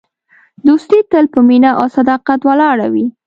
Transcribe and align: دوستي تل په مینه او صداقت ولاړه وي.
دوستي 0.67 0.99
تل 1.11 1.25
په 1.33 1.39
مینه 1.47 1.71
او 1.79 1.85
صداقت 1.97 2.39
ولاړه 2.43 2.87
وي. 2.93 3.05